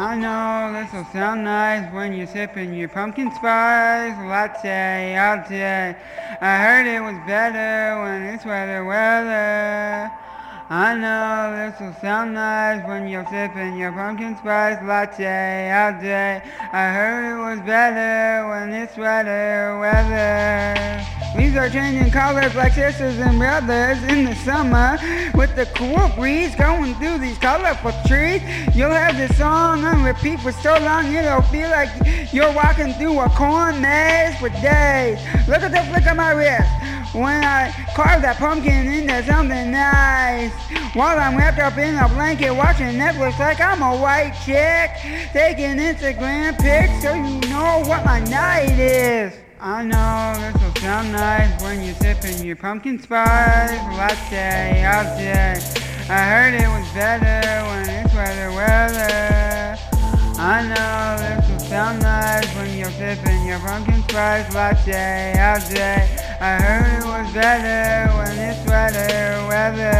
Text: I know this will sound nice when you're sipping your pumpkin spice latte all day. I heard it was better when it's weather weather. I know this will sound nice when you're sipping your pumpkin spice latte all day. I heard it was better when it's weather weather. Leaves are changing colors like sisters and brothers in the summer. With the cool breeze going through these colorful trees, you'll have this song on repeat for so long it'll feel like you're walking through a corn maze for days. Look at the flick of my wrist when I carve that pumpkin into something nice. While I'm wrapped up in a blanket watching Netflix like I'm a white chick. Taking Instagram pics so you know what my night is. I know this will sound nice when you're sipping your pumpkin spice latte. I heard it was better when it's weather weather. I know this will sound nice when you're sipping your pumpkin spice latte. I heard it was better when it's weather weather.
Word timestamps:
I 0.00 0.16
know 0.16 0.72
this 0.72 0.90
will 0.94 1.04
sound 1.12 1.44
nice 1.44 1.92
when 1.92 2.14
you're 2.14 2.26
sipping 2.26 2.72
your 2.72 2.88
pumpkin 2.88 3.30
spice 3.32 4.16
latte 4.30 5.14
all 5.18 5.46
day. 5.46 5.94
I 6.40 6.56
heard 6.56 6.86
it 6.86 7.00
was 7.02 7.20
better 7.26 8.00
when 8.02 8.22
it's 8.32 8.46
weather 8.46 8.82
weather. 8.86 10.10
I 10.70 10.94
know 10.94 11.54
this 11.54 11.78
will 11.78 11.92
sound 12.00 12.32
nice 12.32 12.82
when 12.88 13.08
you're 13.08 13.26
sipping 13.26 13.76
your 13.76 13.92
pumpkin 13.92 14.38
spice 14.38 14.82
latte 14.82 15.70
all 15.70 16.00
day. 16.00 16.40
I 16.72 16.94
heard 16.94 17.34
it 17.34 17.56
was 17.56 17.60
better 17.66 18.48
when 18.48 18.72
it's 18.72 18.96
weather 18.96 19.76
weather. 19.80 20.79
Leaves 21.36 21.56
are 21.56 21.70
changing 21.70 22.10
colors 22.10 22.54
like 22.56 22.72
sisters 22.72 23.18
and 23.18 23.38
brothers 23.38 24.02
in 24.04 24.24
the 24.24 24.34
summer. 24.34 24.98
With 25.34 25.54
the 25.54 25.66
cool 25.76 26.08
breeze 26.16 26.54
going 26.56 26.94
through 26.96 27.18
these 27.18 27.38
colorful 27.38 27.92
trees, 28.06 28.42
you'll 28.74 28.90
have 28.90 29.16
this 29.16 29.36
song 29.38 29.84
on 29.84 30.02
repeat 30.02 30.40
for 30.40 30.50
so 30.50 30.72
long 30.80 31.06
it'll 31.06 31.42
feel 31.42 31.70
like 31.70 31.88
you're 32.32 32.52
walking 32.52 32.92
through 32.94 33.20
a 33.20 33.28
corn 33.30 33.80
maze 33.80 34.36
for 34.38 34.48
days. 34.48 35.18
Look 35.46 35.62
at 35.62 35.70
the 35.70 35.82
flick 35.90 36.06
of 36.06 36.16
my 36.16 36.32
wrist 36.32 36.68
when 37.14 37.44
I 37.44 37.70
carve 37.94 38.22
that 38.22 38.36
pumpkin 38.38 38.86
into 38.86 39.22
something 39.24 39.70
nice. 39.70 40.52
While 40.94 41.18
I'm 41.18 41.36
wrapped 41.36 41.60
up 41.60 41.78
in 41.78 41.96
a 41.96 42.08
blanket 42.08 42.50
watching 42.50 42.98
Netflix 42.98 43.38
like 43.38 43.60
I'm 43.60 43.82
a 43.82 43.96
white 43.96 44.34
chick. 44.44 44.90
Taking 45.32 45.78
Instagram 45.78 46.58
pics 46.58 47.02
so 47.02 47.14
you 47.14 47.40
know 47.48 47.82
what 47.86 48.04
my 48.04 48.18
night 48.20 48.78
is. 48.78 49.49
I 49.62 49.84
know 49.84 50.40
this 50.40 50.62
will 50.62 50.74
sound 50.80 51.12
nice 51.12 51.62
when 51.62 51.84
you're 51.84 51.94
sipping 51.96 52.46
your 52.46 52.56
pumpkin 52.56 52.98
spice 52.98 53.70
latte. 53.92 54.86
I 56.08 56.22
heard 56.24 56.54
it 56.54 56.66
was 56.66 56.90
better 56.94 57.66
when 57.68 57.86
it's 57.90 58.14
weather 58.14 58.50
weather. 58.56 59.76
I 60.40 60.62
know 60.66 61.20
this 61.20 61.50
will 61.50 61.68
sound 61.68 62.00
nice 62.00 62.48
when 62.56 62.78
you're 62.78 62.90
sipping 62.92 63.46
your 63.46 63.58
pumpkin 63.58 64.02
spice 64.04 64.50
latte. 64.54 65.34
I 65.38 66.56
heard 66.58 67.02
it 67.02 67.04
was 67.04 67.30
better 67.34 68.10
when 68.16 68.38
it's 68.38 68.66
weather 68.66 69.46
weather. 69.46 69.99